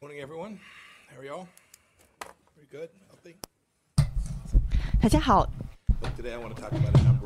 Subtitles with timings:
[0.00, 0.58] Morning, everyone.
[1.10, 1.46] How are?
[2.70, 3.34] Pretty
[5.02, 5.50] 大家好。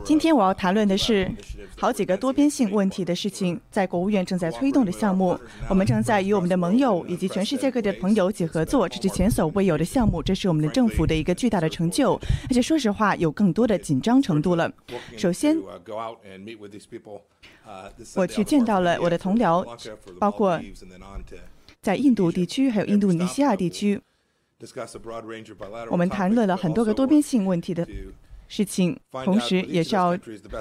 [0.02, 1.30] 今天我要谈论的是
[1.76, 5.38] 好几个多边性问题的事情，在国务院正在推动的项目，
[5.68, 12.14] 我们正在与我们的盟友以及全世界各地的朋友一起合作，这是前所未有的项目，这是我们的政府的一个巨大的成就，
[12.48, 14.72] 而且说实话，有更多的紧张程度了。
[15.18, 15.58] 首先，
[18.16, 19.62] 我去见到了我的同僚，
[20.18, 20.58] 包括。
[21.82, 24.00] 在印度地区还有印度尼西亚地区。
[25.90, 27.84] 我们谈论了很多个多边性问题的
[28.46, 30.14] 事情同时也是要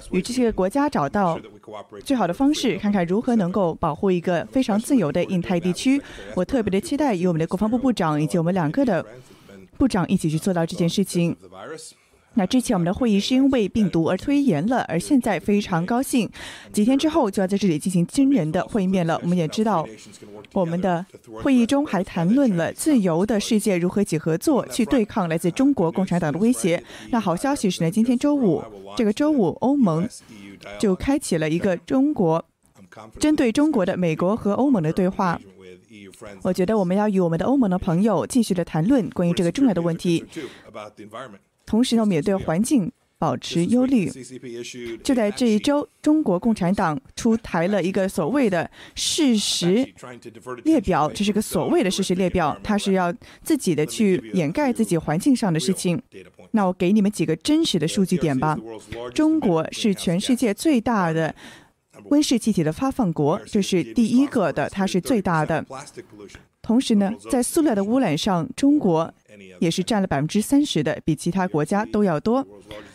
[0.09, 1.39] 与这些国家找到
[2.03, 6.01] 最好的方式看看如何能够保护一个非常自由的印太地区。
[6.35, 9.05] 我特别的期待与我们的国防部部长以及我们两个的
[9.77, 11.37] 部长一起去做到这件事情。
[12.33, 16.29] 那之前我们的会议是因为病毒而推延了，而现在非常高兴，
[16.71, 19.19] 几天之后就要在这里进行惊人的会面了。
[19.21, 19.85] 我们也知道，
[20.53, 21.05] 我们的
[21.43, 26.81] 会议中还谈论了自由的世界如何一起合作，去对抗来自中国共产党的威胁。
[27.09, 28.63] 那好消息是呢，今天周五，
[28.95, 30.07] 这个周五欧盟
[30.79, 32.45] 就开启了一个中国
[33.19, 35.37] 针对中国的美国和欧盟的对话。
[36.43, 40.23] 我觉得我们要与我们的欧盟的朋友继续的谈论关于这个重要的问题。
[41.65, 44.09] 同时呢我们也对环境保持忧虑。
[45.03, 49.87] 就在这一周中国共产党出台了一个所谓的事实
[50.63, 56.01] 列表这是个所谓的事实列表它是要自己的去掩盖自己环境上的事情。
[56.51, 58.57] 那我给你们几个真实的数据点吧。
[59.13, 61.33] 中国是全世界最大的
[62.05, 65.63] 温室气体的发放国这是第一个的它是最大的。
[66.61, 69.11] 同时呢在塑料的污染上中国
[69.59, 72.45] 也是占了百分之三十的，比其他国家都要多。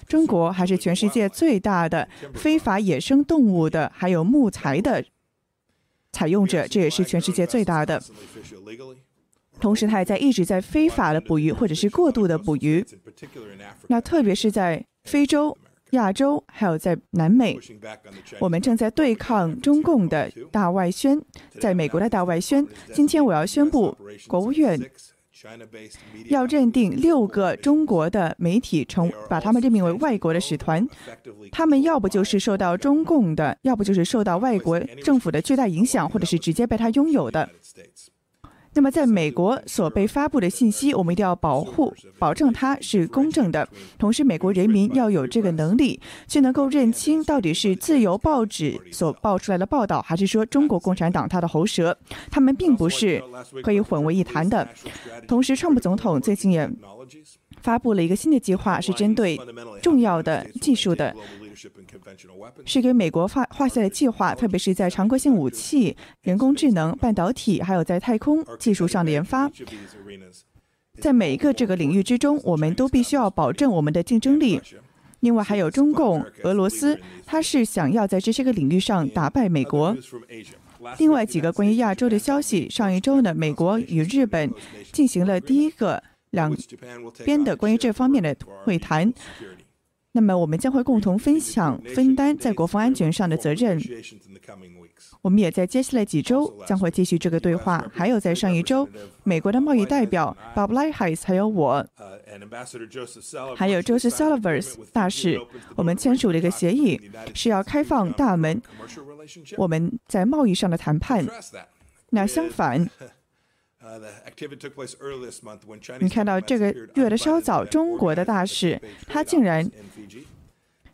[0.06, 5.04] 中国还是全世界最大的非法野生动物的，还有木材的
[6.12, 8.02] 采用者，这也是全世界最大的。
[9.58, 12.84] 同时，它也在一直在非法的捕鱼或者是过度的捕鱼。
[13.88, 15.56] 那特别是在非洲、
[15.90, 17.58] 亚洲，还有在南美，
[18.38, 21.20] 我们正在对抗中共的大外宣，
[21.58, 22.66] 在美国的大外宣。
[22.92, 23.96] 今天我要宣布，
[24.28, 24.78] 国务院
[26.28, 30.86] 要认定六个中国的媒体成，把他们任命为外国的使团。
[31.52, 37.48] 他们要不就是受到中共的，要不就是受到外国政府的巨大影响，或者是直接被他拥有的。
[38.76, 43.66] 那么，在美国所被发布的信息，我们一定要保护、保证它是公正的。
[43.98, 45.98] 同时，美国人民要有这个能力，
[46.28, 51.96] 去能够认清到底是自由报纸所报出来的报道，还是说中国共产党它的喉舌。
[52.30, 53.22] 他们并不是
[53.62, 54.68] 可以混为一谈的。
[55.26, 56.70] 同时，川普总统最近也
[57.66, 59.36] 发布了一个新的计划，是针对
[59.82, 61.12] 重要的技术的
[62.64, 69.50] 是给美国画画下的计划，特别是在常规性武器、人工智能、半导体，还有在太空技术上的研发。
[71.00, 74.60] 在每一个这个领域之中，我们都必须要保证我们的竞争力。
[75.20, 79.96] 另外还有中共、俄罗斯，他是想要在这些个领域上打败美国。
[80.98, 84.52] 另外几个关于亚洲的消息，上一周呢，美国与日本
[84.92, 86.00] 进行了第一个
[86.36, 86.54] 两
[87.24, 89.12] 边的关于这方面的会谈。
[90.12, 93.78] 那么我们将会共同分享分担在国防安全上的责任。
[95.20, 97.84] 我们也在接下来几周将会继续这个对话。
[97.92, 98.88] 还有在上一周，
[99.24, 101.86] 美国的贸易代表 Bob l i g h t h e i s 还有我，
[103.56, 105.38] 还有 Joseph Sullivan 大使，
[105.74, 106.98] 我们签署了一个协议，
[107.34, 108.62] 是要开放大门，
[109.58, 111.26] 我们在贸易上的谈判。
[112.08, 112.88] 那相反。
[116.00, 119.70] 你看到这个月的稍早，中国的大使他竟然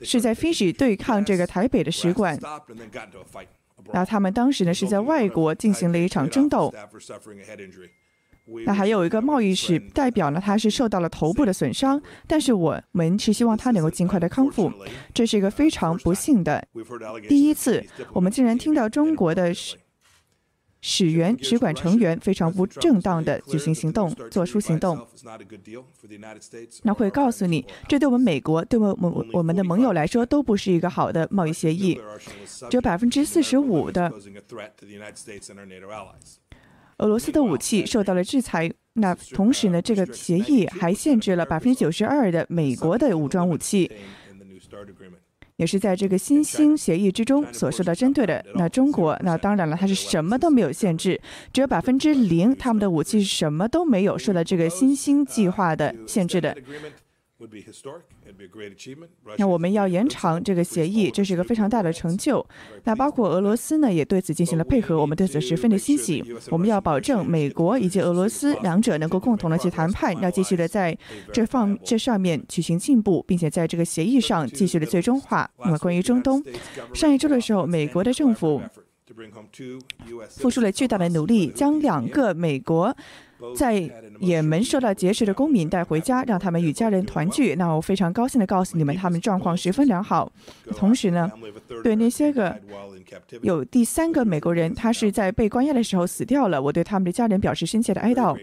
[0.02, 2.38] 是在飞机对抗这个台北的使馆。
[3.92, 6.72] 那他们当时呢是在外国进行了一场争斗。
[8.66, 14.70] 那还有一个贸易使代表呢，他是受到了头部的损伤，但是我们是希望他能够尽快的康复。
[15.14, 16.66] 这是一个非常不幸的
[17.28, 19.76] 第一次，我们竟然听到中国的使。
[20.82, 24.98] 使员、使馆成员非常不正当的举行行动，做出行动。
[26.82, 31.98] 那会告诉你，这对我们美国、对我们我们的盟友来说都不是一个好的贸易协议。
[32.68, 34.12] 只有百分之四十五的
[36.98, 38.70] 俄罗斯的武器受到了制裁。
[38.94, 43.90] 那同时呢，这个协议还限制了百分之九十二的美国的武装武器，
[45.62, 48.44] 也是在这个新兴协议之中所受到针对的。
[48.56, 51.20] 那中国，那当然了，它是什么都没有限制，
[51.52, 56.56] 只有百分之零，他们的武器是什么都没有受到这个新兴计划的限制的。
[59.36, 62.44] 那我们要延长这个协议，这是一个非常大的成就。
[62.84, 66.24] 那包括俄罗斯呢，也对此进行了配合，我们对此十分的欣喜。
[66.50, 70.96] 我们要保证美国以及俄罗斯两者能够共同的去谈判，要继续的在
[71.32, 75.50] 这方这上面举行进步，并且在这个协议上继续的最终化。
[75.58, 76.42] 那么关于中东，
[76.94, 78.62] 上一周的时候，美国的政府
[80.28, 82.96] 付出了巨大的努力，将两个美国。
[83.56, 83.90] 在
[84.20, 87.54] 也门受到劫持的公民带回家，让他们与家人团聚。
[87.56, 90.30] 那我非常高兴的告诉你们，他们状况十分良好。
[90.76, 91.30] 同时呢，
[91.82, 92.56] 对那些个
[93.42, 98.38] 有第三个美国人，他是在被关押的时候死掉了，我对他们的家人表示深切的哀悼。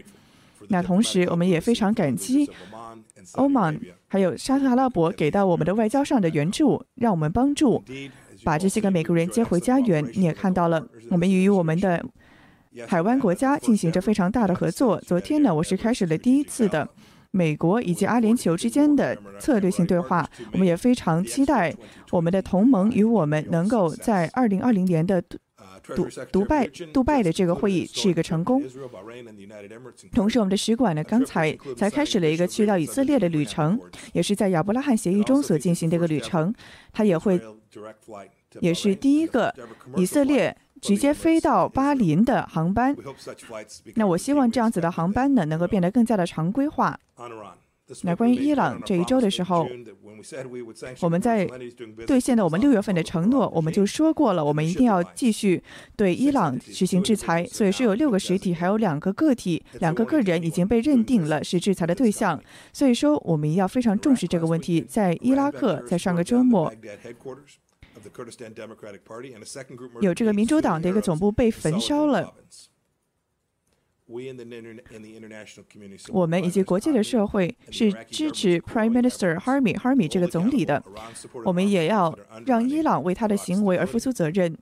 [0.68, 2.50] 那同时，我们也非常感激
[3.34, 7.84] 欧盟还有沙特阿拉伯给到我们的外交上的援助，让我们帮助
[8.44, 10.06] 把这些个美国人接回家园。
[10.16, 12.06] 你也看到了，我们与我们的。
[12.88, 15.00] 海湾国家进行着非常大的合作。
[15.01, 16.88] 昨天呢，我是开始了第一次的
[17.31, 20.30] 美国以及阿联酋之间的策略性对话。
[20.54, 21.74] 我们也非常期待
[22.12, 28.62] 我们的同盟与我们能够在二零二零年的独独拜杜拜的这个会议是一个成功。
[30.12, 33.80] 同时，我们的使馆呢，刚才才开始了一个去到以色列的旅程，
[34.13, 36.54] 也是在亚伯拉罕协议中所进行的一个旅程。
[36.94, 37.42] 它也会
[38.60, 39.51] 也是第一个
[39.95, 40.56] 以色列。
[40.81, 42.95] 直接飞到巴林的航班，
[43.95, 46.99] 那我希望这样子的航班呢，能够变得更加的常规化。
[48.03, 49.67] 那关于伊朗这一周的时候，
[51.01, 51.49] 我们在
[52.05, 55.63] 兑现了我们六月份的承诺，我们就说过了，我们一定要继续
[55.95, 57.43] 对伊朗实行制裁。
[57.47, 62.39] 所以是有六个实体，还有两个个体，两个个人已经被认定了是制裁的对象。
[62.71, 64.81] 所以说，我们要非常重视这个问题。
[64.81, 66.71] 在伊拉克，在上个周末。
[70.01, 72.34] 有这个民主党的一个总部被焚烧了。
[76.12, 80.84] 我们以及国际的社会是支持 Prime Minister Harmi Harmi 这个总理的。
[81.46, 82.18] 我们也要
[82.48, 84.57] 让伊朗为他的行为而负出责任。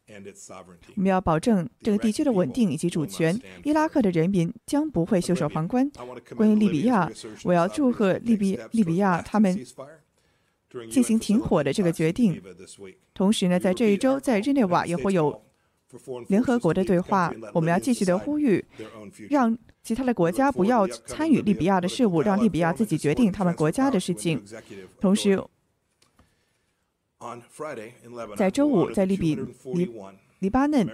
[0.97, 3.39] 我们要保证这个地区的稳定以及主权。
[3.63, 5.89] 伊拉克的人民将不会袖手旁观。
[6.35, 7.09] 关于利比亚，
[7.45, 9.57] 我要祝贺利比利比亚他们。
[10.89, 12.41] 进行停火的这个决定，
[13.13, 15.41] 同时呢，在这一周，在日内瓦也会有
[16.27, 17.33] 联合国的对话。
[17.53, 18.63] 我们要继续的呼吁，
[19.29, 24.43] 让其他的国家不要参与利比亚的事务，让利比亚自己决定他们国家的事情。
[24.99, 25.41] 同时，
[28.35, 29.35] 在周五，在利比
[29.73, 29.89] 利。
[30.39, 30.87] 黎巴嫩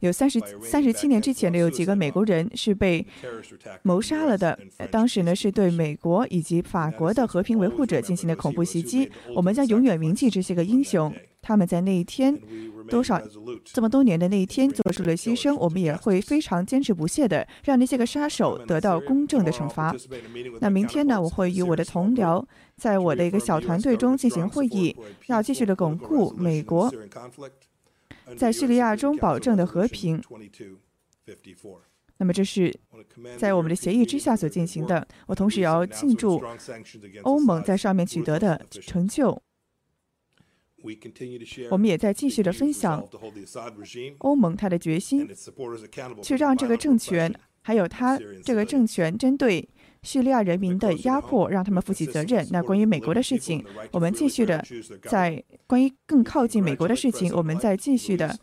[0.00, 3.06] 有三十三十七年之前的有几个美国人是被
[3.82, 4.58] 谋杀了的。
[4.90, 9.10] 当时呢是对美国以及法国的和平维护者进行的恐怖袭击。
[9.34, 12.36] 我们将永远铭记这些个英雄，他们在那一天。
[12.90, 13.20] 多少
[13.64, 19.94] 这么多年的那一天做出了牺牲，我们也会非常坚持不懈的让那些个杀手得到公正的惩罚。
[20.60, 22.44] 那明天呢，我会与我的同僚
[22.76, 24.94] 在我的一个小团队中进行会议，
[25.28, 26.92] 要继续的巩固美国
[28.36, 30.20] 在叙利亚中保证的和平。
[32.18, 32.78] 那么这是
[33.38, 35.06] 在我们的协议之下所进行的。
[35.26, 36.42] 我同时也要庆祝
[37.22, 39.40] 欧盟在上面取得的成就。
[41.70, 43.06] 我们也在继续的分享
[44.18, 45.28] 欧盟他的决心，
[46.22, 49.68] 去让这个政权还有他这个政权针对
[50.02, 52.46] 叙利亚人民的压迫，让他们负起责任。
[52.50, 54.64] 那关于美国的事情，我们继续的
[55.02, 58.38] 在关于更靠近美国的事情，我们在继续的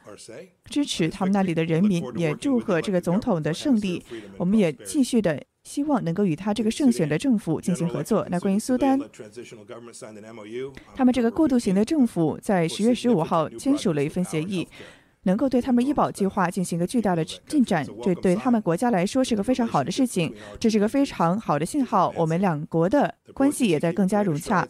[0.65, 4.03] 支持他们那里的人民，也祝贺这个总统的胜利。
[4.37, 5.43] 我们也继续的。
[5.67, 8.25] 希望能够与他这个胜选的政府进行合作。
[8.31, 8.97] 那关于苏丹，
[10.95, 14.65] 他们这个过渡型的政府在十月十五号签署了一份协议，
[15.23, 22.13] 能够对他们医保计划进行一个巨大的进展，这对他们国家来说是个非常好的事情，这是个非常好的信号。
[22.15, 24.65] 我们两国的关系也在更加融洽。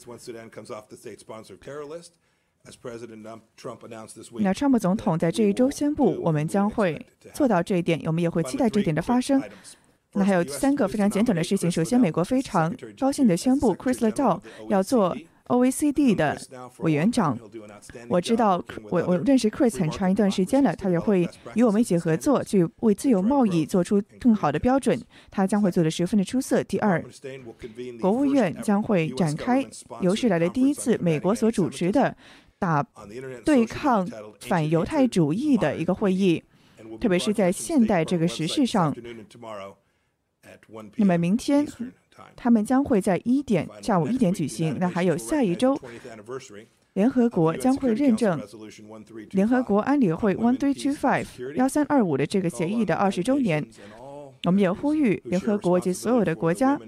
[4.40, 9.40] 那川普总统在这一周宣布，我们将会做到这一点，我们也会期待这一点的发生。
[10.18, 11.70] 那还有三个非常简短的事情。
[11.70, 16.38] 首先，美国非常高兴地宣布，Chris l e d o 要做 OECD 的
[16.80, 17.38] 委员长。
[18.10, 25.00] 我知道，我我认识 Chris 很长一段时间了，他也会与我们一起合作，去为自由贸易做出更好的标准。
[25.30, 26.64] 他将会做得十分的出色。
[26.64, 27.02] 第二，
[28.02, 29.66] 国务院将会展开
[30.02, 32.16] 有史来的第一次美国所主持的
[32.60, 32.86] 打
[33.46, 34.06] 对抗
[34.42, 36.44] 反犹太主义的一个会议，
[37.00, 38.94] 特别是在现代这个时事上。
[40.96, 41.68] 那么明天，
[42.36, 44.78] 他们将会在一点下午一点举行。
[44.80, 45.80] 那还有下一周，
[46.94, 48.42] 联合国将会认证
[49.32, 53.66] 联合国安理会 One Three Two Five 幺三二五的这个协议的二十周年。
[54.46, 56.80] 我们也呼吁联合国及所有的国家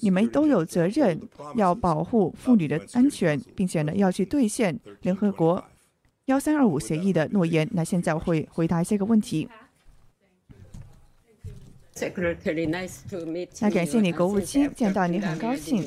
[0.00, 1.20] 你们都有责任
[1.56, 5.62] 要保护妇女的安全，并且呢要去兑现联合国
[6.26, 7.68] 幺三二五协议的诺言。
[7.72, 9.48] 那现在我会回答一些个问题。
[13.60, 15.84] 那感谢你，国务卿，见到你很高兴。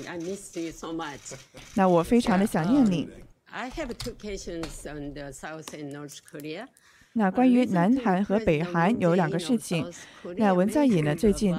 [1.76, 3.10] 那我非常的想念你。
[7.14, 9.92] 那关于南韩和北韩有两个事情。
[10.38, 11.54] 那文在寅呢最近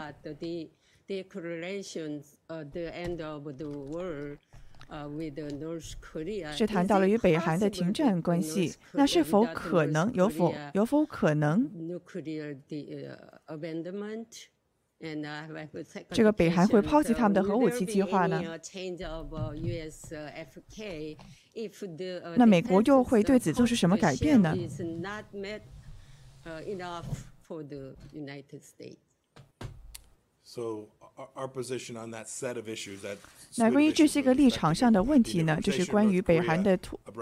[6.52, 8.74] 是谈到了与北韩的停战关系。
[8.92, 10.12] 那是否可能？
[10.14, 11.70] 有否有否可能？
[16.10, 18.42] 这个北韩会抛弃他们的核武器计划呢？
[22.36, 24.56] 那美国又会对此做出什么改变呢？
[33.56, 35.58] 那关于这些个立场上的问题呢？
[35.62, 36.78] 就是关于北韩的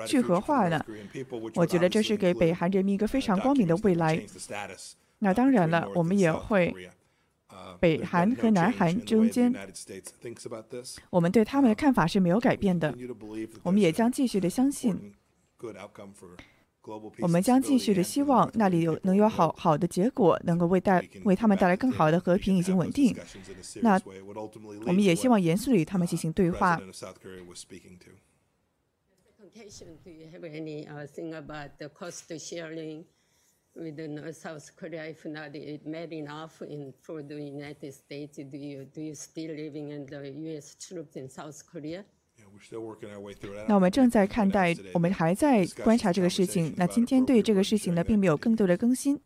[0.07, 0.85] 聚合化呢？
[1.55, 4.21] 我觉得这是给北韩人民一个非常光明的未来。
[5.19, 6.75] 那当然了，我们也会。
[7.81, 9.53] 北韩和南韩中间，
[11.11, 12.95] 我们对他们的看法是没有改变的。
[13.63, 15.15] 我们也将继续的相信，
[17.21, 23.17] 我们将继续的希望那里有能有好好的结果，能够为带为他们带来更好的和平以及稳定。
[23.83, 24.01] 那
[24.87, 26.81] 我们也希望严肃的与他们进行对话。
[33.77, 38.87] with the South Korea, if not it made enough in for the United States, do you
[38.87, 40.77] do you still living in the U.S.
[40.81, 42.05] troops in South Korea?
[43.69, 46.73] 那我们正在看待，我们还在观察这个事情。
[46.77, 49.21] 那今天对这个事情呢，并没有更多的更新。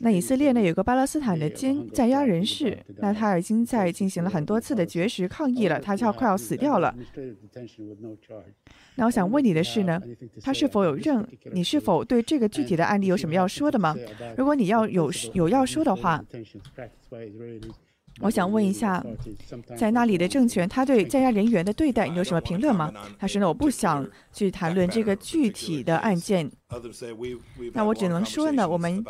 [0.00, 6.94] 那以色列呢有个巴勒斯坦的监在押人士，那他已经在进行了很多次的绝食抗议了，他就要快要死掉了。
[8.96, 10.00] 那我想问你的是呢，
[10.40, 11.26] 他是否有任？
[11.52, 13.94] 你是否对这个具体的案例有什么要说的吗？
[14.36, 16.24] 如果你要有有要说的话。
[18.22, 19.04] 我想问一下，
[19.76, 22.92] 在那里的政权，他对在押人员的对待，你有什么评论吗？
[23.18, 26.50] 他说呢，我不想去谈论这个具体的案件。
[27.74, 29.04] 那我只能说呢，我们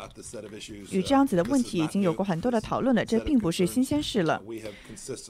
[0.90, 4.42] 与这样子的问题已经有过很多的讨论了，这并不是新鲜事了。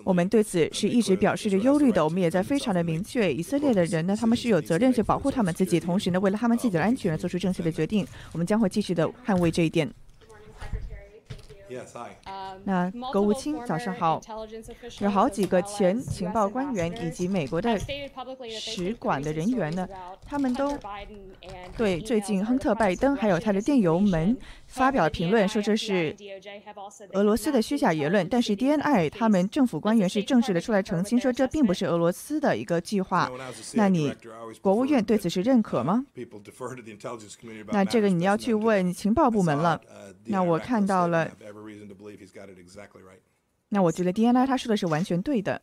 [0.05, 2.03] 我们对此是一直表示着忧虑的。
[2.03, 8.07] 我们也在非常的明确，以色列的人呢，他们是有责任去保护他们自己，同时呢，为了他们自己的安全做出正确的决定。
[8.33, 9.91] 我们将会继续的捍卫这一点。
[12.65, 14.21] 那国务卿早上好，
[15.01, 17.79] 有好几个前情报官员以及美国的
[18.51, 19.89] 使馆的人员呢，
[20.25, 20.77] 他们都
[21.77, 24.37] 对最近亨特·拜登还有他的电邮门。
[24.73, 26.17] 发表评论说这是
[27.13, 33.31] 俄罗斯的虚假言论，但是 DNI 他们政府官员是正式的出来澄清说这并不是俄罗斯的一个计划。
[33.75, 34.15] 那你
[34.63, 36.07] 国务院对此是认可吗？
[37.71, 39.79] 那这个你要去问情报部门了。
[40.25, 41.31] 那我看到了，
[43.69, 45.61] 那我觉得 DNI 他说的是完全对的。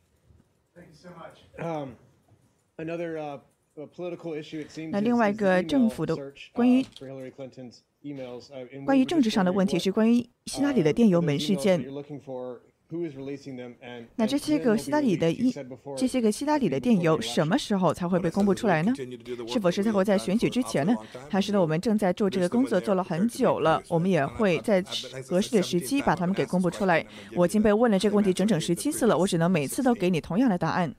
[4.91, 6.15] 那另外一个政府的
[6.53, 6.85] 关于。
[8.85, 11.85] 关于政治上的问题是关于希拉里的电邮门事件。
[14.15, 15.53] 那这些个希拉里的一
[15.97, 18.93] 这些个希拉里的电邮什么时候才会被公布出来呢？
[19.45, 20.95] 是否是在会在选举之前呢？
[21.29, 21.59] 还是呢？
[21.59, 24.81] 我们正在做这个工作做了很久了，我们也会在
[25.27, 27.05] 合适的时机把它们给公布出来。
[27.35, 30.95] 我已经被问了这个问题整整十七次了，我只能每次都给你同样的答案。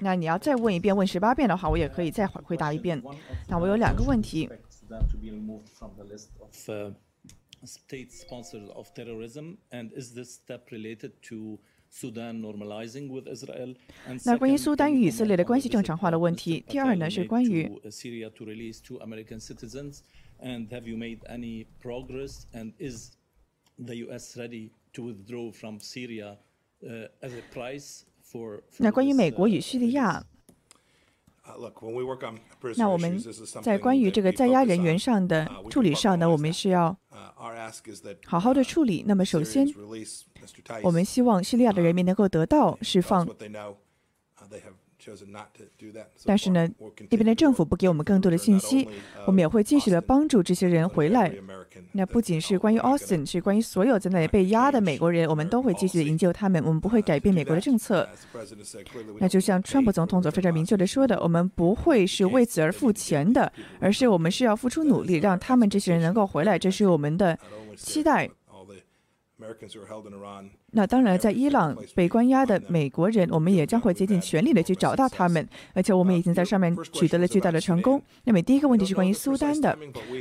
[0.00, 3.00] 那你要再问一遍，问十八遍的话，我也可以再回回答一遍。
[3.48, 4.48] 那我有两个问题。
[14.24, 16.64] 那关于苏丹与以色列的关系正常化的问题。
[16.68, 17.70] 第二呢是关于。
[28.78, 30.24] 那关于美国与叙利亚，
[32.76, 33.18] 那我们
[33.62, 36.96] 在关于这个在押人员上的处理上呢，我们是要
[38.26, 39.04] 好好的处理。
[39.06, 39.66] 那么首先，
[40.82, 43.28] 我们希望叙利亚的人民能够得到释放。
[46.24, 46.68] 但是呢，
[47.10, 48.88] 那边的政府不给我们更多的信息，
[49.26, 51.32] 我们也会继续的帮助这些人回来。
[51.92, 56.62] 那不仅是关于 Austin，是关于所有在那里被压的美国人，我们都会继续的营救他们。
[56.64, 58.08] 我们不会改变美国的政策。
[59.18, 66.58] 那就像川普总统所非常明确的说的，我们不会是为此而付钱的，而是我们是要付出努力，让他们这些人能够回来。
[66.58, 67.38] 这是我们的
[67.76, 68.30] 期待。
[70.70, 78.02] 那当然，在伊朗被关押的美国人，我们也将会竭尽全力的去找到他们，而且我们已经在上面取得了巨大的成功。
[78.24, 79.76] 那么第一个问题是关于苏丹的，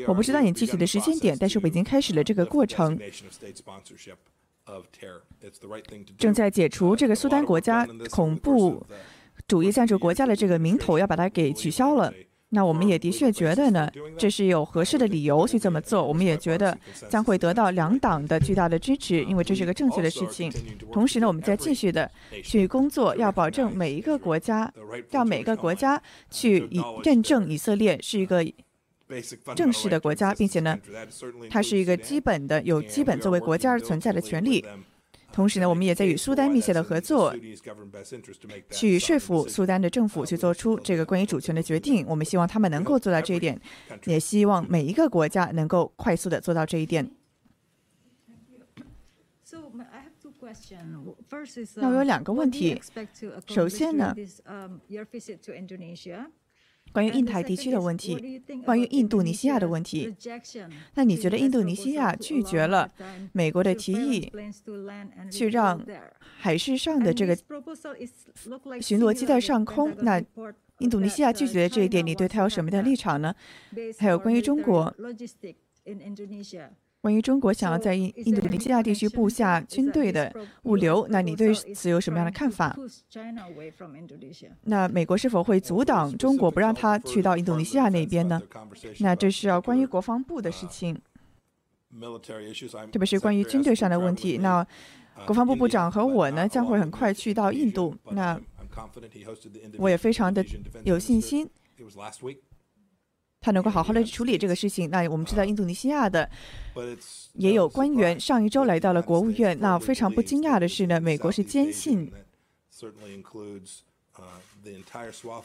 [0.08, 3.00] 我不知道你具体的时间点，但是我已经开始了这个过程，
[6.18, 8.86] 正在解除这个苏丹国家恐怖
[9.48, 12.14] 主义赞助国家的这个名头，要把它给取消了。
[12.54, 16.06] 那我们也的确觉得呢，这是有合适的理由去这么做。
[16.06, 16.78] 我们也觉得
[17.10, 20.52] 将会得到两党的巨大的支持，因为这是个正确的事情。
[20.92, 22.12] 同时呢，我们在继续的
[22.44, 24.72] 去工作，要保证每一个国家，
[25.10, 28.46] 让每个国家去以认证以色列是一个
[29.56, 30.78] 正式的国家，并且呢，
[31.50, 34.66] 它是一个基本的有基本作为国家而存在的权利。
[35.32, 37.34] 同时呢，我们也在与苏丹密切的合作，
[38.70, 42.06] 去说服苏丹的政府去做出这个关于主权的决定。
[42.08, 43.60] 我们希望他们能够做到这一点，
[44.06, 47.10] 也希望每一个国家能够快速的做到这一点。
[51.76, 52.82] 那我有两个问题，
[53.48, 54.16] 首先呢。
[56.94, 60.14] 关于印太地区的问题，关于印度尼西亚的问题，
[60.96, 62.90] 那你觉得印度尼西亚拒绝了
[63.32, 64.32] 美国的提议，
[65.32, 65.82] 去让
[66.20, 67.36] 海事上的这个
[68.82, 69.94] 巡逻机在上空？
[70.00, 70.22] 那
[70.80, 73.34] 印度尼西亚拒绝了这一点，你对他有什么样的立场呢？
[73.98, 74.94] 还有关于中国。
[77.02, 80.32] 关于中国想要在印印度尼西亚地区布下军队的
[80.64, 82.78] 物流，那你对此有什么样的看法？
[84.62, 88.40] 那美国是否会阻挡中国不让他去到印度尼西亚那边呢？
[89.00, 90.96] 那这是要关于国防部的事情，
[92.92, 94.38] 特别是关于军队上的问题。
[94.38, 94.66] 那
[95.26, 97.96] 国防部部长和我呢，将会很快去到印度。
[98.12, 98.40] 那
[99.80, 100.46] 我也非常的
[100.84, 101.50] 有信心。
[103.42, 104.90] 他能够好好的处理这个事情。
[104.92, 106.30] 那我们知道，印度尼西亚的
[107.34, 109.58] 也有官员上一周来到了国务院。
[109.60, 112.12] 那非常不惊讶的是呢，美国是坚信，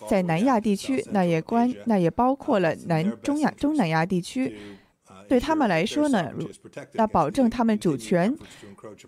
[0.08, 4.54] 在南亚地区，那也关那也包括了南中亚、中南亚地区。
[5.28, 6.32] 对他们来说呢，
[6.92, 8.34] 要保证他们主权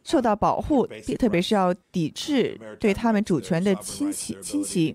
[0.04, 0.86] 受到保护，
[1.18, 4.94] 特别是要抵制对他们主权的侵袭侵袭，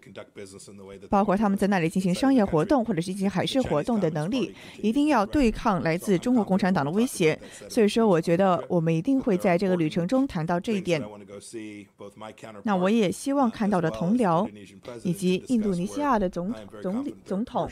[1.10, 7.40] 包括他们在那里进行商业活动或者是进行海事活动的能力，一定要对抗来自中国共产党的威胁。
[7.70, 11.02] 所以说，我觉得我们一定会在这个旅程中谈到这一点。
[12.64, 14.50] 那我也希望看到的同僚
[15.04, 17.70] 以及印度尼西亚的总总理总统，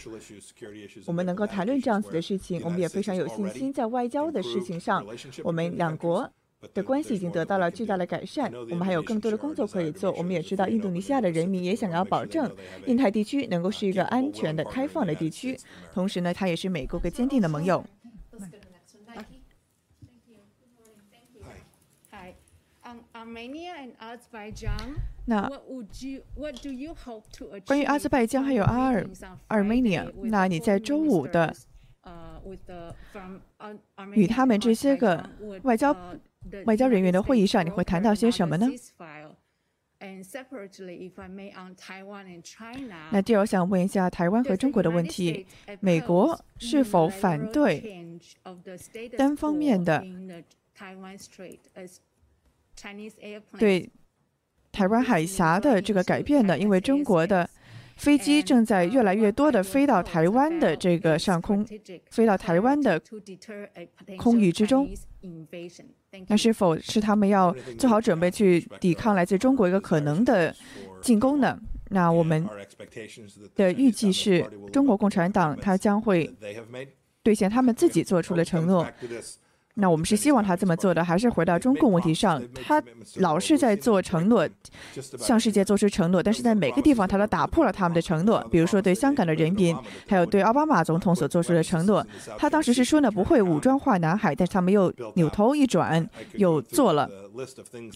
[1.05, 2.61] 我们能够谈论这样子的事情。
[2.63, 5.05] 我们也非常有信心，在外交的事情上，
[5.43, 6.29] 我们两国
[6.73, 8.51] 的关系已经得到了巨大的改善。
[8.69, 10.11] 我们还有更多的工作可以做。
[10.13, 12.53] 我们也知道，印度尼西亚的人民也想要保证
[12.85, 15.57] 印太地区能够是一个安全的、开放的地区。
[15.93, 17.83] 同时呢，它也是美国个坚定的盟友。
[25.25, 25.49] 那
[27.65, 29.07] 关于阿兹拜疆还有阿尔
[29.47, 31.55] 阿尔曼尼亚那你在周五的
[34.13, 35.29] 与他们这些个
[35.63, 35.95] 外交
[36.65, 38.67] 外交人员的会议上，你会谈到些什么呢？
[43.11, 45.45] 那第二，我想问一下台湾和中国的问题，
[45.79, 48.19] 美国是否反对
[49.15, 50.03] 单方面的？
[53.59, 53.87] 对
[54.71, 56.57] 台湾海峡的这个改变呢？
[56.57, 57.47] 因为中国的
[58.01, 61.63] 飞机正在越来越多的飞到台湾的这个上空，
[62.09, 62.99] 飞到台湾的
[64.17, 64.89] 空域之中。
[66.27, 70.53] 那是否是他们要做好准备去抵抗来自中国一个可能的
[70.99, 71.59] 进攻呢？
[71.89, 72.43] 那我们
[73.53, 76.27] 的预计是中国共产党他将会
[77.21, 78.87] 兑现他们自己做出的承诺。
[79.75, 82.41] 那我们是希望他这么做的，还是回到中共问题上？
[82.65, 82.81] 他
[83.15, 84.47] 老是在做承诺，
[85.17, 88.45] 向世界做出承诺，但是在每个地方他都打破了他们的承诺。
[88.51, 89.75] 比如说对香港的人民，
[90.07, 92.05] 还有对奥巴马总统所做出的承诺。
[92.37, 97.09] 他当时是说呢不会武装化南海，但是他们又扭头一转又做了。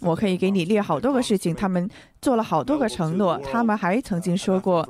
[0.02, 1.90] 我可以给你列好多个事情，他们
[2.22, 3.38] 做了好多个承诺。
[3.40, 4.88] 他们还曾经说过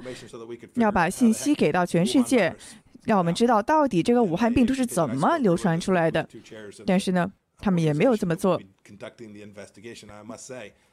[0.76, 2.56] 要把信息给到全世界。
[3.06, 6.28] 让我们知道到底这个武汉病毒是怎么流传出来的，
[6.86, 8.60] 但是呢，他们也没有这么做。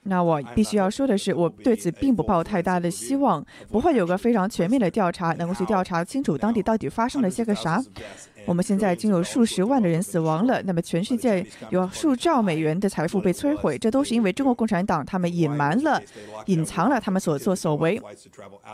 [0.04, 7.82] 那我必须要说的是，我对此并不抱太大的希望，不会有个非常全面的调查，能够去调查清楚当地到底发生了些个啥。
[8.44, 16.02] 我们现在已经有数十万的人死亡了，那么全世界有数兆美元的财富被摧毁，这都是因为中国共产党他们隐瞒了、
[16.46, 18.02] 隐藏了他们所作所为。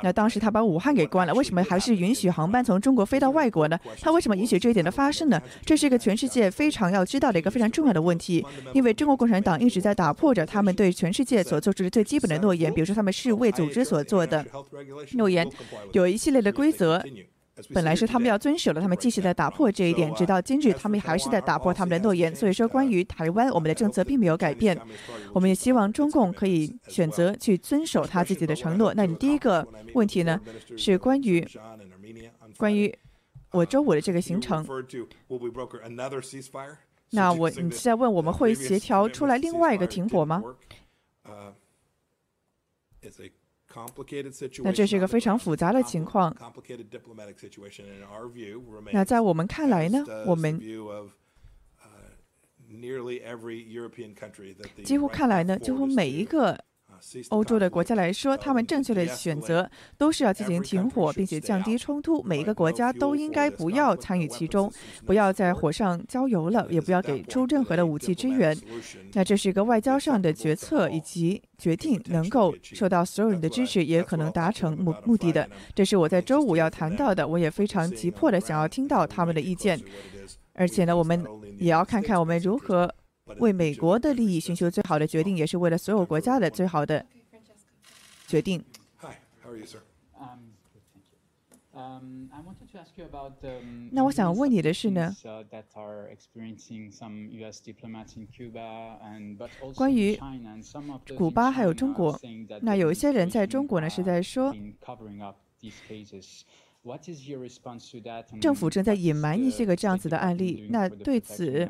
[0.02, 3.78] 那当时他把武汉给关了，为什么还是允许航班从中国飞到外国呢？
[4.00, 5.38] 他为什么允许这一点的发生呢？
[5.66, 14.44] 这是一个全世界非常要知道的一个非常重要的问题，因为中中国共产党一直在打破着他们对全世界所做出的最基本的诺言，比如说他们世卫组织所做的
[15.14, 15.51] 诺言，
[15.92, 17.03] 有一系列的规则。
[17.73, 22.33] 本来是他们要遵守的，他们继续在打破这一点，直到今日，他们还是在打破他们的诺言。
[22.37, 24.79] 所以说，关于台湾，我们的政策并没有改变。
[25.33, 28.92] 我们也希望中共可以选择去遵守他自己的承诺。
[28.94, 30.38] 那你第一个问题呢，
[30.77, 31.44] 是关于
[32.59, 32.94] 关于
[33.53, 34.64] 我周五的这个行程。
[37.11, 40.42] 那我你现在问我们会协调出来另外一个停火吗？
[44.62, 46.37] 那这是一个非常复杂的情况。
[48.92, 50.59] 那在我们看来呢，我们
[54.85, 56.64] 几乎看来呢，几乎每一个。
[57.31, 62.23] 欧洲的国家来说，他们正确的选择都是要进行停火，并且降低冲突。
[62.23, 64.73] 每一个国家都应该不要参与其中，
[65.07, 68.57] 不要在火上浇油了，也不要给出任何的武器支援。
[69.13, 75.49] 那这是一个外交上的决策以及决定，能够受到所有人的支持，也可能达成目目的的。
[75.75, 79.81] 这是我在周五要谈到的，我也非常急迫的想要听到他们的意见。
[80.55, 81.25] 而且呢，我们
[81.59, 82.93] 也要看看我们如何。
[83.38, 87.05] 为美国的利益寻求最好的决定，也是为了所有国家的最好的
[88.27, 88.64] 决定。
[93.91, 95.14] 那我想问你的是呢？
[99.77, 100.19] 关于
[101.17, 102.19] 古巴还有中国，
[102.62, 104.53] 那有一些人在中国呢是在说。
[108.41, 111.69] 政府正在隐瞒一些个这样子的案例，那对此，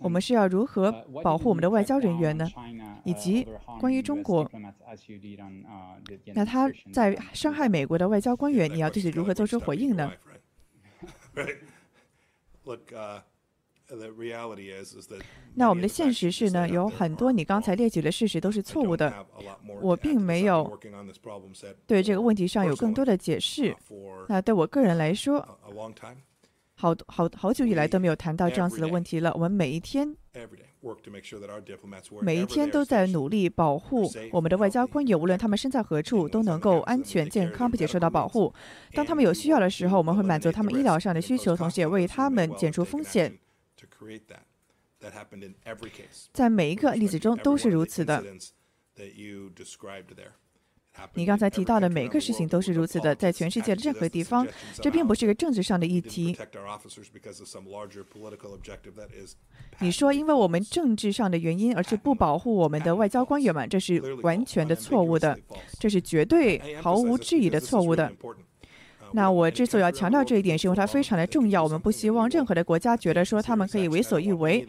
[0.00, 0.90] 我们是要如何
[1.22, 2.48] 保护我们的外交人员呢？
[3.04, 3.46] 以及
[3.78, 4.50] 关于中国，
[6.34, 10.10] 那他在伤害美国的外交官员，你要对此如何做出回应呢？
[15.54, 19.12] 那我们的现实是呢，有很多你刚才列举的事实都是错误的。
[19.80, 20.78] 我并没有
[21.86, 23.76] 对这个问题上有更多的解释。
[24.28, 25.46] 那对我个人来说，
[26.74, 29.30] 好好好久以来都没有谈到这样子的问题了。
[29.34, 30.16] 我们每一天，
[32.22, 38.52] 每一天都在努力保护我们的外交官员，无论他们身在何处，都能够安全健康并且受到保护。
[38.94, 43.38] 当他们有需要的时候，我们会满足他们医疗上的需求，同时也为他们减除风险。
[46.32, 48.22] 在每一个例子中都是如此的。
[51.14, 56.36] 你刚才提到的每个事情都是如此的，在全世界的任何地方，这并不是一个政治上的议题。
[59.80, 65.38] 你说，因为我们政治上的原因，而是不保护我们的外交官员们，这是完全的错误的，
[65.80, 68.12] 这是绝对毫无质疑的错误的。
[69.12, 71.62] 那我之所以要强调这一点，是因为它非常的重要。
[71.62, 74.66] 我们不希望任何的国家觉得说他们可以为所欲为。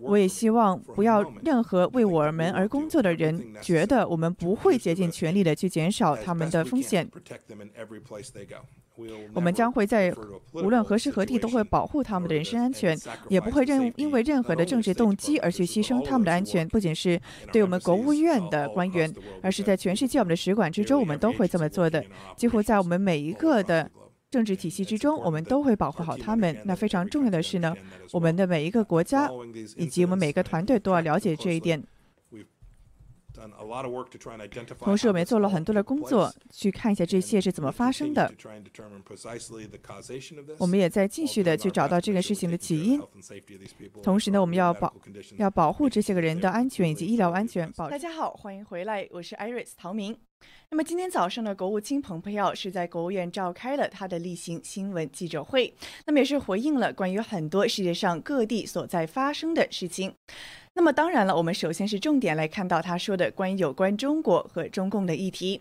[0.00, 7.08] 我也希望不要任何为我们而工作的人觉得我们不会竭尽全力的去减少他们的风险。
[9.32, 10.14] 我们将会在
[10.52, 12.96] 无论何时何地都会保护他们的人身安全，
[13.28, 16.66] 也不会任因为任何的政治动机而去牺牲他们的安全。
[16.68, 17.20] 不仅是
[17.52, 22.04] 对我们国务院的官员，而是在全世界我们的使馆之中，我们都会这么做的。
[22.36, 23.90] 几乎在我们每一个的
[24.30, 26.56] 政治体系之中，我们都会保护好他们。
[26.64, 27.74] 那非常重要的是呢，
[28.12, 29.28] 我们的每一个国家
[29.76, 31.82] 以及我们每个团队都要了解这一点。
[34.78, 38.32] 同时，我们也做了很多的工作，去看一下这些是怎么发生的。
[40.58, 43.02] 我们也在继续的去找到这个事情的起因。
[44.02, 44.94] 同时呢，我们要保
[45.36, 47.70] 要保护这些个人的安全以及医疗安全。
[47.72, 50.16] 大家好，欢迎回来，我是 Iris 唐明。
[50.74, 55.72] 那么今天早上的国务卿蓬佩奥是在国务院召开了他的例行新闻记者会，
[56.04, 60.12] 那么也是回应了关于很多世界上各地所在发生的事情。
[60.76, 65.60] 那么当然了，我们首先是重点来看到他说的关于有关中国和中共的议题。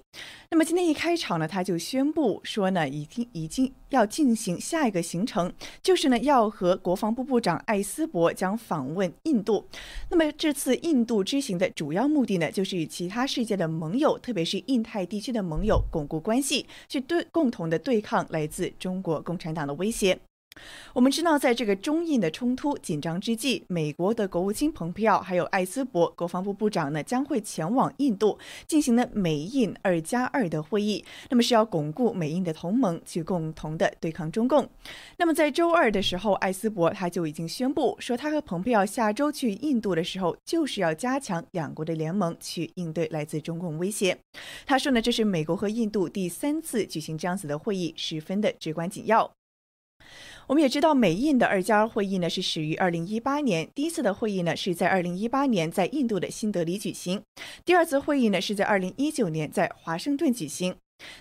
[0.49, 9.67] 那么今天一开场呢，他就宣布说呢，已经已经要进行下一个行程，就是呢要和国防部部长艾斯伯将访问印度。
[10.09, 20.19] 那么这次印度之行的主要目的呢，就是与其他世界的盟友，特别是印太地区的盟友巩固关系，去对共同的对抗来自中国共产党的威胁。
[20.93, 28.37] 我们知道，在这个中印的冲突紧张之际，美国的国务卿蓬佩奥还有艾斯伯国防部部长呢，将会前往印度
[28.67, 31.03] 进行呢美印二加二的会议。
[31.29, 34.69] 那么是要巩固美印的同盟，去共同的对抗中共。
[35.17, 44.17] 那么在周二的时候，艾斯伯他就已经宣布说，他和蓬佩奥下周去印度的时候，就是要加强两国的联盟，去应对来自中共威胁。
[44.65, 49.31] 他说呢，这是美国和印度第三次举行这样子的会议，十分的至关紧要。
[50.47, 57.21] 我们也知道，美印的二加二会议呢是始于二零一八年，第一次的会议呢是在二零一八年在印度的新德里举行，
[57.63, 60.75] 第二次会议呢是在二零一九年在华盛顿举行。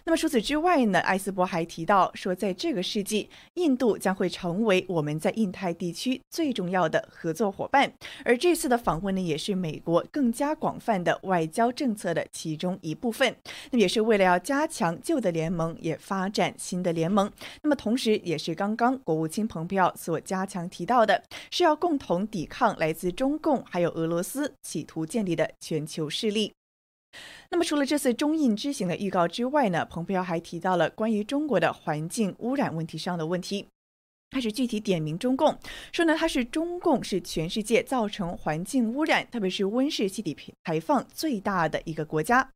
[0.04, 0.98] 那么除此之外呢？
[1.00, 7.92] 艾斯伯还提到说，在这个世纪，印度将会成为我们在印太地区最重要的合作伙伴。
[8.24, 13.34] 而这次的访问呢，也是美国更加广泛的外交政策的其中一部分。
[13.70, 17.30] 那么也是为了要加强旧的联盟，也发展新的联盟。
[17.62, 26.52] 那么同时，也是刚刚国务卿蓬佩奥所加强提到的，是要共同抵抗来自中共还有俄罗斯企图建立的全球势力。
[27.50, 33.66] 那么，除了这次中印之行的预告之外呢，蓬佩奥还提到了关于中国的环境污染问题上的问题。
[34.30, 35.58] 开始具体点名中共，
[35.92, 42.48] 说呢，他是中共是全世界造成环境污染，特别是温室气体排放最大的一个国家。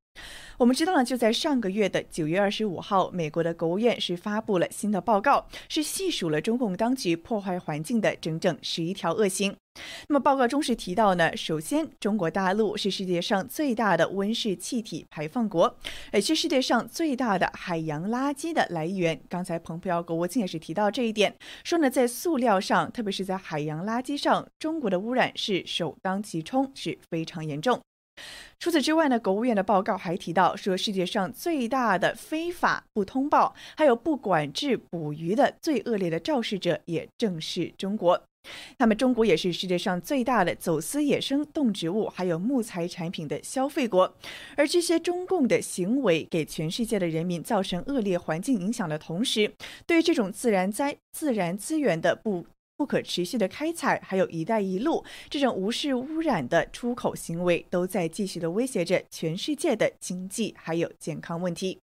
[0.58, 9.54] 我们知道呢，就在上个月的九月二十五号，美国的国务院是发布了新的报告，是细数了中共当局破坏环境的整整十一条恶行。
[10.08, 15.76] 那么报告中是提到呢，首先，中国大陆是世界上最大的温室气体排放国，
[16.14, 19.20] 也是世界上最大的海洋垃圾的来源。
[19.28, 27.78] 刚才蓬佩奥国务卿也是提到这一点，说呢，在塑料上，特别是在海洋垃圾上，中国的污染是首当其冲，是非常严重。
[28.58, 38.22] 除此之外呢，国务院的报告还提到说，世界上最大的非法不通报还有不管制捕鱼的最恶劣的肇事者，也正是中国。
[38.78, 44.16] 那么，中国也是世界上最大的走私野生动植物还有木材产品的消费国。
[44.56, 49.52] 而这些中共的行为，给全世界的人民造成恶劣环境影响的同时，
[49.84, 52.46] 对这种自然灾自然资源的不。
[52.76, 61.78] 不可持续的开采，还有一带一路这种无视污染的出口行为，都在继续的威胁着全世界的经济还有健康问题。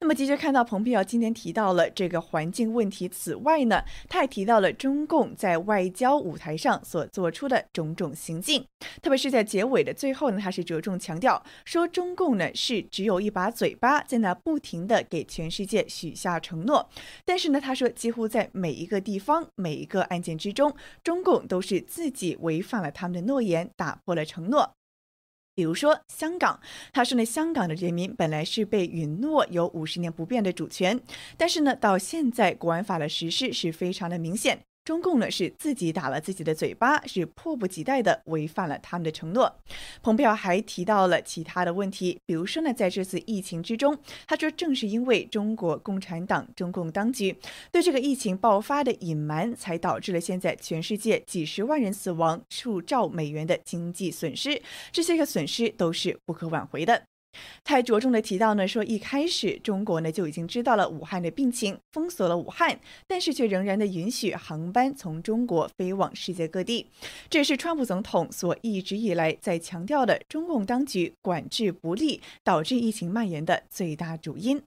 [0.00, 3.08] 那么，的确看到蓬佩奥今天提到了这个环境问题。
[3.08, 8.64] 此外呢，他还提到了中共在外交舞台上所做出的种种行径，
[9.02, 16.88] 特别是在结尾的最后呢，他是着重强调说，中共呢是只有一把嘴巴，在那不停的给全世界许下承诺，
[17.24, 24.77] 但是呢，他说几乎在每一个地方、每一个案件之中，中共都是自己违反了他们的诺言，打破了承诺。
[25.58, 26.60] 比如说香港，
[26.92, 31.00] 他说呢，香港的人民本来是被允诺有五十年不变的主权，
[31.36, 34.67] 但是呢，到现在国安法的实施是非常的明显。
[34.88, 39.54] 中共呢是自己打了自己的嘴巴，是迫不及待的违反了他们的承诺。
[40.02, 43.94] 蓬佩奥还提到了其他的问题，比如说呢，在这次疫情之中，
[44.26, 47.36] 他说正是因为中国共产党、中共当局
[47.70, 57.02] 对这个疫情爆发的隐瞒，才导致了现在全世界几十万人死亡、数兆美元的经济损失，这些个损失都是不可挽回的。
[57.64, 66.86] 他还着重的提到呢，说一开始中国呢就已经知道了武汉的病情，封锁了武汉，但是却仍然的允许航班从中国飞往世界各地。
[67.28, 74.62] 这也是川普总统所一直以来在强调的，中共当局管制不力，导致疫情蔓延的最大主因。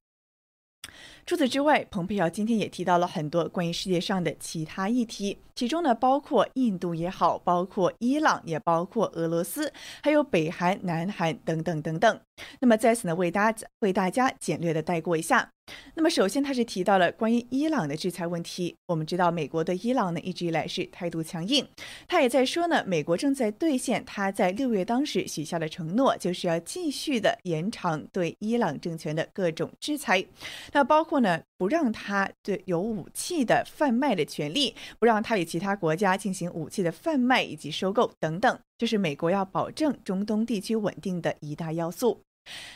[1.26, 12.20] 除此之外，蓬佩奥今天也提到了很多关于世界上的其他议题，其中呢包括印度也好，包括伊朗，也包括俄罗斯，还有北韩、南韩等等等等。
[12.60, 15.52] 那么在此呢，为大家为大家简略的带过一下。
[15.94, 18.76] 那么首先，他是提到了关于伊朗的制裁问题。
[18.88, 21.66] 我们知道，美国对伊朗呢一直以来是态度强硬。
[22.08, 30.26] 他也在说呢，美国正在兑现他在六月当时许下的承诺，就是要继续的延长对伊朗政权的各种制裁。
[30.74, 42.22] 那包括呢，不让他对有武器的贩卖的权利，不让他与其他国家进行武器的贩卖以及收购等等，这是美国要保证中东地区稳定的一大要素。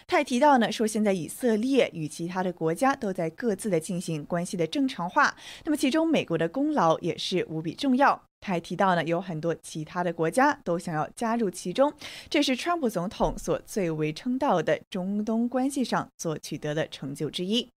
[0.05, 8.21] 他还提到呢，说现在以色列与其他的国家都在各自的进行关系的正常化，那么其中美国的功劳也是无比重要。
[8.39, 11.91] 他还提到呢，有很多其他的国家都想要加入其中，
[12.29, 17.67] 这是川普总统所最为称道的中东关系上所取得的成就之一。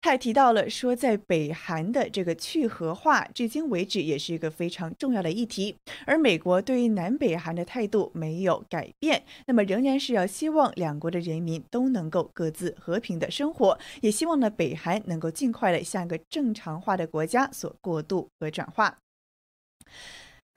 [0.00, 5.76] 他也提到了说，在北韩的这个去核化，至今为止也是一个非常重要的议题。
[6.06, 18.98] 而美国对于南北韩的态度没有改变，那么仍然是要希望两国的人民都能够各自和平的生活，也希望呢北韩能够尽快的向一个正常化的国家所过渡和转化。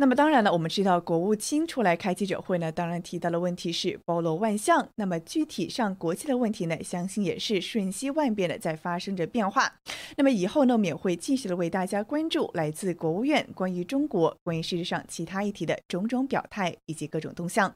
[0.01, 4.89] 那么当然了，我们知道国务卿出来开记者会呢，当然提到的问题是包罗万象。
[4.95, 9.71] 那么具体上国际的问题呢，相信也是瞬息万变的在发生着变化。
[10.17, 17.71] 那么以后呢，我们也会继续的为大家关注来自国务院关于中国、关于世界上其他议题的种种表态以及各种动向。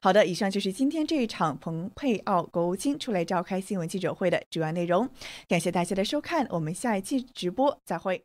[0.00, 5.06] 好的，以上就是今天这一场蓬佩奥国务卿出来召开新闻记者会的主要内容。
[5.46, 8.24] 感谢大家的收看，我们下一期直播再会。